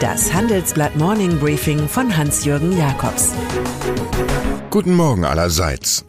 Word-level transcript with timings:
Das 0.00 0.32
Handelsblatt 0.32 0.96
Morning 0.96 1.38
Briefing 1.38 1.88
von 1.88 2.16
Hans-Jürgen 2.16 2.76
Jakobs. 2.76 3.32
Guten 4.70 4.94
Morgen 4.94 5.24
allerseits. 5.24 6.04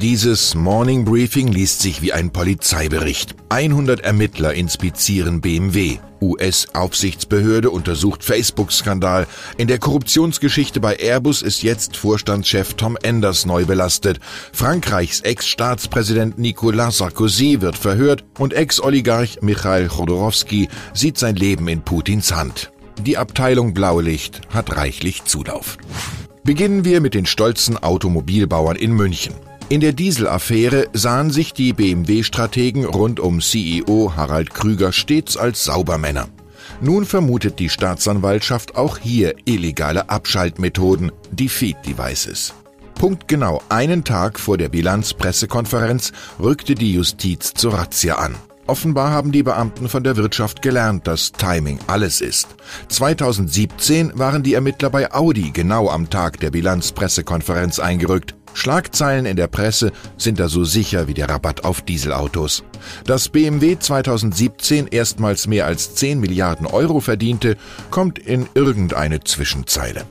Dieses 0.00 0.56
Morning 0.56 1.04
Briefing 1.04 1.52
liest 1.52 1.80
sich 1.80 2.02
wie 2.02 2.12
ein 2.12 2.32
Polizeibericht. 2.32 3.36
100 3.48 4.00
Ermittler 4.00 4.52
inspizieren 4.52 5.40
BMW. 5.40 5.98
US-Aufsichtsbehörde 6.20 7.70
untersucht 7.70 8.24
Facebook-Skandal. 8.24 9.28
In 9.56 9.68
der 9.68 9.78
Korruptionsgeschichte 9.78 10.80
bei 10.80 10.96
Airbus 10.96 11.42
ist 11.42 11.62
jetzt 11.62 11.96
Vorstandschef 11.96 12.74
Tom 12.74 12.98
Enders 13.02 13.46
neu 13.46 13.66
belastet. 13.66 14.18
Frankreichs 14.52 15.20
Ex-Staatspräsident 15.20 16.38
Nicolas 16.38 16.98
Sarkozy 16.98 17.60
wird 17.60 17.78
verhört 17.78 18.24
und 18.40 18.52
Ex-Oligarch 18.52 19.42
Michail 19.42 19.86
Chodorowski 19.86 20.68
sieht 20.92 21.18
sein 21.18 21.36
Leben 21.36 21.68
in 21.68 21.82
Putins 21.82 22.34
Hand. 22.34 22.72
Die 23.00 23.16
Abteilung 23.16 23.74
Blaulicht 23.74 24.40
hat 24.52 24.76
reichlich 24.76 25.24
Zulauf. 25.24 25.78
Beginnen 26.42 26.84
wir 26.84 27.00
mit 27.00 27.14
den 27.14 27.26
stolzen 27.26 27.80
Automobilbauern 27.80 28.76
in 28.76 28.92
München. 28.92 29.34
In 29.70 29.80
der 29.80 29.92
Dieselaffäre 29.92 30.88
sahen 30.92 31.30
sich 31.30 31.54
die 31.54 31.72
BMW-Strategen 31.72 32.84
rund 32.84 33.18
um 33.18 33.40
CEO 33.40 34.12
Harald 34.14 34.52
Krüger 34.52 34.92
stets 34.92 35.38
als 35.38 35.64
Saubermänner. 35.64 36.28
Nun 36.82 37.06
vermutet 37.06 37.58
die 37.58 37.70
Staatsanwaltschaft 37.70 38.76
auch 38.76 38.98
hier 38.98 39.34
illegale 39.46 40.10
Abschaltmethoden, 40.10 41.12
Defeat-Devices. 41.30 42.52
Punktgenau 42.94 43.62
einen 43.70 44.04
Tag 44.04 44.38
vor 44.38 44.58
der 44.58 44.68
Bilanzpressekonferenz 44.68 46.12
rückte 46.38 46.74
die 46.74 46.92
Justiz 46.92 47.54
zur 47.54 47.72
Razzia 47.74 48.16
an. 48.16 48.34
Offenbar 48.66 49.10
haben 49.12 49.32
die 49.32 49.42
Beamten 49.42 49.88
von 49.88 50.04
der 50.04 50.16
Wirtschaft 50.16 50.60
gelernt, 50.62 51.06
dass 51.06 51.32
Timing 51.32 51.78
alles 51.86 52.20
ist. 52.20 52.48
2017 52.88 54.12
waren 54.18 54.42
die 54.42 54.54
Ermittler 54.54 54.90
bei 54.90 55.12
Audi 55.12 55.50
genau 55.52 55.88
am 55.88 56.08
Tag 56.10 56.40
der 56.40 56.50
Bilanzpressekonferenz 56.50 57.78
eingerückt. 57.78 58.34
Schlagzeilen 58.54 59.26
in 59.26 59.36
der 59.36 59.48
Presse 59.48 59.92
sind 60.16 60.40
da 60.40 60.48
so 60.48 60.64
sicher 60.64 61.06
wie 61.06 61.14
der 61.14 61.28
Rabatt 61.28 61.64
auf 61.64 61.82
Dieselautos. 61.82 62.64
Dass 63.04 63.28
BMW 63.28 63.78
2017 63.78 64.86
erstmals 64.86 65.46
mehr 65.46 65.66
als 65.66 65.94
10 65.96 66.20
Milliarden 66.20 66.66
Euro 66.66 67.00
verdiente, 67.00 67.56
kommt 67.90 68.18
in 68.18 68.48
irgendeine 68.54 69.22
Zwischenzeile. 69.22 70.04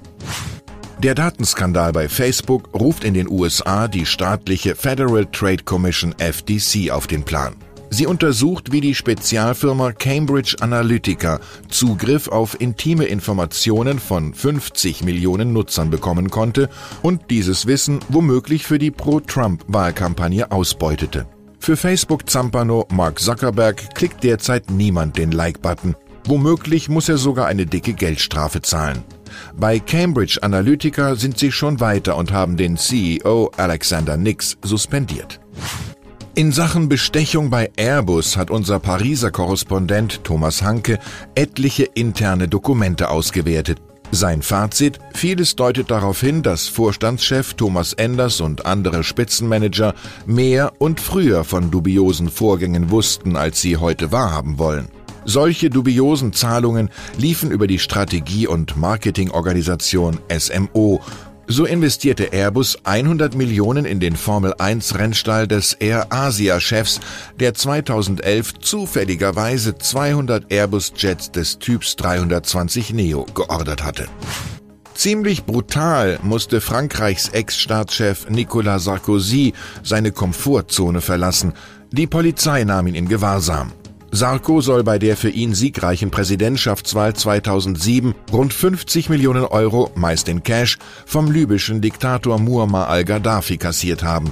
Der 0.99 1.15
Datenskandal 1.15 1.91
bei 1.91 2.07
Facebook 2.07 2.73
ruft 2.73 3.03
in 3.03 3.13
den 3.13 3.29
USA 3.29 3.87
die 3.87 4.05
staatliche 4.05 4.75
Federal 4.75 5.25
Trade 5.25 5.63
Commission 5.63 6.13
FTC 6.17 6.91
auf 6.91 7.07
den 7.07 7.23
Plan. 7.23 7.55
Sie 7.93 8.07
untersucht, 8.07 8.71
wie 8.71 8.81
die 8.81 8.95
Spezialfirma 8.95 9.91
Cambridge 9.91 10.55
Analytica 10.61 11.39
Zugriff 11.69 12.27
auf 12.27 12.59
intime 12.59 13.05
Informationen 13.05 13.99
von 13.99 14.33
50 14.33 15.03
Millionen 15.03 15.53
Nutzern 15.53 15.91
bekommen 15.91 16.31
konnte 16.31 16.69
und 17.03 17.29
dieses 17.29 17.67
Wissen 17.67 17.99
womöglich 18.09 18.65
für 18.65 18.79
die 18.79 18.89
Pro-Trump-Wahlkampagne 18.89 20.51
ausbeutete. 20.51 21.27
Für 21.59 21.77
Facebook-Zampano 21.77 22.87
Mark 22.91 23.19
Zuckerberg 23.19 23.93
klickt 23.93 24.23
derzeit 24.23 24.71
niemand 24.71 25.19
den 25.19 25.31
Like-Button. 25.31 25.95
Womöglich 26.25 26.89
muss 26.89 27.09
er 27.09 27.19
sogar 27.19 27.45
eine 27.45 27.67
dicke 27.67 27.93
Geldstrafe 27.93 28.63
zahlen. 28.63 29.03
Bei 29.55 29.77
Cambridge 29.77 30.39
Analytica 30.41 31.13
sind 31.13 31.37
sie 31.37 31.51
schon 31.51 31.79
weiter 31.79 32.17
und 32.17 32.31
haben 32.31 32.57
den 32.57 32.75
CEO 32.75 33.51
Alexander 33.55 34.17
Nix 34.17 34.57
suspendiert. 34.63 35.39
In 36.35 36.51
Sachen 36.51 36.89
Bestechung 36.89 37.51
bei 37.51 37.69
Airbus 37.75 38.37
hat 38.37 38.49
unser 38.49 38.79
Pariser 38.79 39.29
Korrespondent 39.29 40.23
Thomas 40.23 40.63
Hanke 40.63 40.97
etliche 41.35 41.83
interne 41.83 42.47
Dokumente 42.47 43.11
ausgewertet. 43.11 43.79
Sein 44.09 44.41
Fazit, 44.41 44.97
vieles 45.13 45.55
deutet 45.55 45.91
darauf 45.91 46.21
hin, 46.21 46.41
dass 46.41 46.67
Vorstandschef 46.67 47.53
Thomas 47.53 47.93
Enders 47.93 48.41
und 48.41 48.65
andere 48.65 49.03
Spitzenmanager 49.03 49.93
mehr 50.25 50.73
und 50.79 50.99
früher 50.99 51.43
von 51.43 51.69
dubiosen 51.69 52.29
Vorgängen 52.29 52.89
wussten, 52.89 53.35
als 53.35 53.61
sie 53.61 53.77
heute 53.77 54.11
wahrhaben 54.11 54.57
wollen. 54.57 54.87
Solche 55.25 55.69
dubiosen 55.69 56.33
Zahlungen 56.33 56.89
liefen 57.15 57.51
über 57.51 57.67
die 57.67 57.79
Strategie- 57.79 58.47
und 58.47 58.75
Marketingorganisation 58.75 60.19
SMO 60.35 60.99
so 61.47 61.65
investierte 61.65 62.31
Airbus 62.31 62.77
100 62.83 63.35
Millionen 63.35 63.85
in 63.85 63.99
den 63.99 64.15
Formel 64.15 64.53
1 64.57 64.97
Rennstall 64.97 65.47
des 65.47 65.73
Air 65.73 66.07
Asia 66.09 66.59
Chefs, 66.59 66.99
der 67.39 67.53
2011 67.53 68.59
zufälligerweise 68.59 69.77
200 69.77 70.51
Airbus 70.51 70.93
Jets 70.95 71.31
des 71.31 71.59
Typs 71.59 71.95
320 71.95 72.93
Neo 72.93 73.25
geordert 73.33 73.83
hatte. 73.83 74.07
Ziemlich 74.95 75.43
brutal 75.43 76.19
musste 76.21 76.61
Frankreichs 76.61 77.29
Ex-Staatschef 77.29 78.29
Nicolas 78.29 78.85
Sarkozy 78.85 79.53
seine 79.81 80.11
Komfortzone 80.11 81.01
verlassen. 81.01 81.53
Die 81.91 82.07
Polizei 82.07 82.63
nahm 82.63 82.87
ihn 82.87 82.95
in 82.95 83.09
Gewahrsam. 83.09 83.71
Sarko 84.15 84.61
soll 84.61 84.83
bei 84.83 84.99
der 84.99 85.17
für 85.17 85.31
ihn 85.31 85.55
siegreichen 85.55 86.11
Präsidentschaftswahl 86.11 87.15
2007 87.15 88.13
rund 88.31 88.53
50 88.53 89.09
Millionen 89.09 89.43
Euro, 89.43 89.89
meist 89.95 90.29
in 90.29 90.43
Cash, 90.43 90.77
vom 91.07 91.31
libyschen 91.31 91.81
Diktator 91.81 92.37
Muammar 92.37 92.89
al-Gaddafi 92.89 93.57
kassiert 93.57 94.03
haben. 94.03 94.31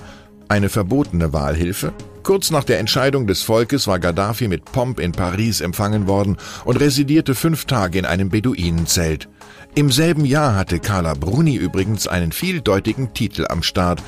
Eine 0.49 0.69
verbotene 0.69 1.33
Wahlhilfe? 1.33 1.93
Kurz 2.21 2.51
nach 2.51 2.63
der 2.63 2.77
Entscheidung 2.77 3.25
des 3.25 3.41
Volkes 3.41 3.87
war 3.87 3.97
Gaddafi 3.97 4.47
mit 4.47 4.65
Pomp 4.65 4.99
in 4.99 5.13
Paris 5.13 5.61
empfangen 5.61 6.05
worden 6.05 6.37
und 6.63 6.79
residierte 6.79 7.33
fünf 7.33 7.65
Tage 7.65 7.97
in 7.97 8.05
einem 8.05 8.29
Beduinenzelt. 8.29 9.29
Im 9.73 9.91
selben 9.91 10.25
Jahr 10.25 10.55
hatte 10.55 10.77
Carla 10.77 11.15
Bruni 11.15 11.55
übrigens 11.55 12.05
einen 12.05 12.33
vieldeutigen 12.33 13.15
Titel 13.15 13.47
am 13.49 13.63
Start. 13.63 14.03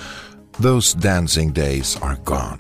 Those 0.62 0.96
dancing 0.96 1.52
days 1.52 1.98
are 2.00 2.20
gone. 2.24 2.60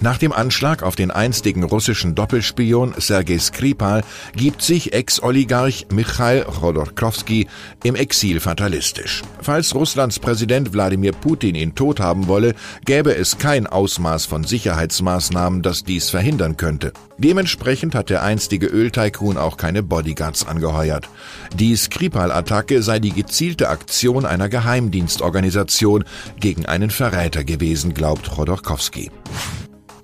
Nach 0.00 0.18
dem 0.18 0.32
Anschlag 0.32 0.82
auf 0.82 0.94
den 0.94 1.10
einstigen 1.10 1.64
russischen 1.64 2.14
Doppelspion 2.14 2.94
Sergei 2.98 3.38
Skripal 3.38 4.04
gibt 4.34 4.60
sich 4.60 4.92
Ex-Oligarch 4.92 5.86
Michail 5.90 6.44
Chodorkowski 6.44 7.48
im 7.82 7.94
Exil 7.94 8.40
fatalistisch. 8.40 9.22
Falls 9.40 9.74
Russlands 9.74 10.18
Präsident 10.18 10.74
Wladimir 10.74 11.12
Putin 11.12 11.54
ihn 11.54 11.74
tot 11.74 11.98
haben 11.98 12.28
wolle, 12.28 12.54
gäbe 12.84 13.16
es 13.16 13.38
kein 13.38 13.66
Ausmaß 13.66 14.26
von 14.26 14.44
Sicherheitsmaßnahmen, 14.44 15.62
das 15.62 15.82
dies 15.82 16.10
verhindern 16.10 16.58
könnte. 16.58 16.92
Dementsprechend 17.16 17.94
hat 17.94 18.10
der 18.10 18.22
einstige 18.22 18.66
Öltycoon 18.66 19.38
auch 19.38 19.56
keine 19.56 19.82
Bodyguards 19.82 20.46
angeheuert. 20.46 21.08
Die 21.54 21.74
Skripal-Attacke 21.74 22.82
sei 22.82 22.98
die 22.98 23.12
gezielte 23.12 23.70
Aktion 23.70 24.26
einer 24.26 24.50
Geheimdienstorganisation 24.50 26.04
gegen 26.38 26.66
einen 26.66 26.90
Verräter 26.90 27.44
gewesen, 27.44 27.94
glaubt 27.94 28.30
Chodorkowski. 28.30 29.10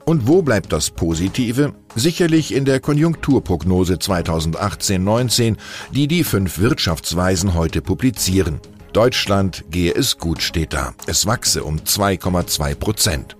Und 0.04 0.26
wo 0.26 0.42
bleibt 0.42 0.72
das 0.72 0.90
Positive? 0.90 1.74
Sicherlich 1.94 2.54
in 2.54 2.64
der 2.64 2.80
Konjunkturprognose 2.80 3.94
2018-19, 3.94 5.56
die 5.92 6.08
die 6.08 6.24
fünf 6.24 6.58
Wirtschaftsweisen 6.58 7.54
heute 7.54 7.82
publizieren. 7.82 8.60
Deutschland 8.92 9.64
gehe 9.70 9.92
es 9.94 10.18
gut, 10.18 10.42
steht 10.42 10.72
da. 10.72 10.92
Es 11.06 11.26
wachse 11.26 11.64
um 11.64 11.78
2,2 11.78 12.74
Prozent. 12.74 13.36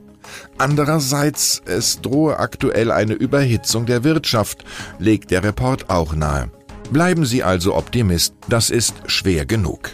Andererseits, 0.57 1.61
es 1.67 2.01
drohe 2.01 2.39
aktuell 2.39 2.91
eine 2.91 3.13
Überhitzung 3.13 3.85
der 3.85 4.05
Wirtschaft, 4.05 4.65
legt 4.99 5.31
der 5.31 5.45
Report 5.45 5.91
auch 5.91 6.15
nahe. 6.15 6.51
Bleiben 6.91 7.25
Sie 7.25 7.43
also 7.43 7.75
Optimist, 7.75 8.35
das 8.49 8.71
ist 8.71 8.95
schwer 9.07 9.47
genug. 9.47 9.91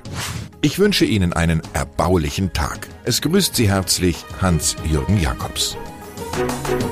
Ich 0.61 0.79
wünsche 0.79 1.05
Ihnen 1.05 1.33
einen 1.33 1.63
erbaulichen 1.73 2.53
Tag. 2.53 2.89
Es 3.05 3.21
grüßt 3.21 3.55
Sie 3.55 3.69
herzlich 3.69 4.25
Hans-Jürgen 4.41 5.21
Jakobs. 5.21 5.77
Thank 6.39 6.83
you. 6.83 6.88